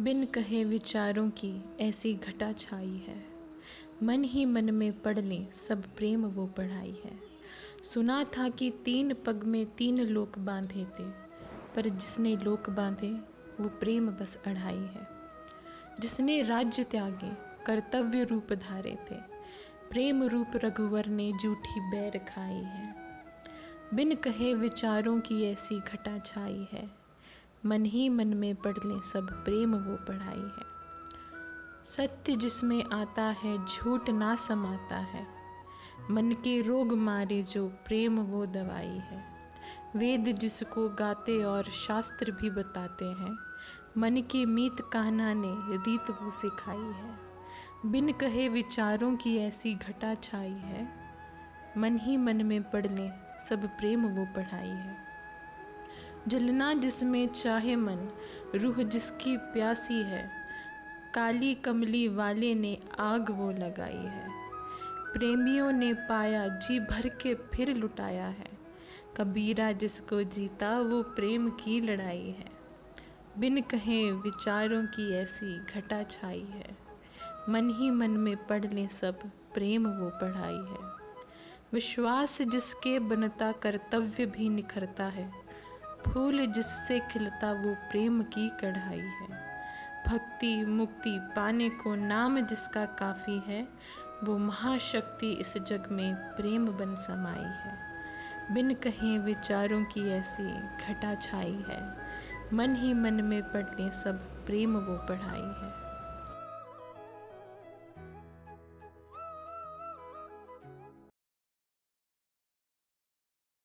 [0.00, 3.26] बिन कहे विचारों की ऐसी घटा छाई है।
[4.02, 7.20] मन ही मन में पढ़ लें, सब प्रेम वो पढ़ाई है।
[7.82, 11.04] सुना था कि तीन पग में तीन लोक बांधे थे,
[11.74, 13.10] पर जिसने लोक बांधे,
[13.60, 15.08] वो प्रेम बस अढ़ाई है।
[16.00, 17.30] जिसने राज्य त्यागे,
[17.64, 19.16] कर्तव्य रूप धारे थे,
[19.90, 22.94] प्रेम रूप रघुवर ने जूठी बैर खाई है।
[23.94, 27.03] बिन कहे विचारों की ऐसी घटा छाई है।
[27.66, 30.74] मन ही मन में पढ़ लें, सब प्रेम वो पढ़ाई है।
[31.84, 35.26] सत्य जिसमें आता है, झूठ ना समाता है।
[36.10, 39.24] मन के रोग मारे जो प्रेम वो दवाई है।
[39.96, 43.38] वेद जिसको गाते और शास्त्र भी बताते हैं,
[43.98, 47.18] मन के मीत कहना ने रीत वो सिखाई है।
[47.86, 50.88] बिन कहे विचारों की ऐसी घटा छाई है।
[51.78, 55.03] मन ही मन में पढ़ लें, सब प्रेम वो पढ़ाई है।
[56.28, 58.08] जलना जिसमें चाहे मन,
[58.54, 60.30] रूह जिसकी प्यासी है,
[61.14, 64.28] काली कमली वाले ने आग वो लगाई है।
[65.12, 68.48] प्रेमियों ने पाया, जी भर के फिर लुटाया है।
[69.16, 72.50] कबीरा जिसको जीता, वो प्रेम की लड़ाई है।
[73.38, 76.76] बिन कहे विचारों की ऐसी घटा छाई है।
[77.48, 79.18] मन ही मन में पढ़ लें सब,
[79.54, 80.94] प्रेम वो पढ़ाई है।
[81.72, 85.43] विश्वास जिसके बनता, कर्तव्य भी निखरता है।
[86.06, 89.44] फूल जिससे खिलता वो प्रेम की कढ़ाई है।
[90.06, 93.68] भक्ति मुक्ति पाने को नाम जिसका काफ़ी है,
[94.24, 97.78] वो महाशक्ति इस जग में प्रेम बन समाई है।
[98.54, 100.52] बिन कहे विचारों की ऐसी
[100.86, 101.96] घटा छाई है।
[102.52, 105.83] मन ही मन में पढ़ने सब प्रेम वो पढ़ाई है।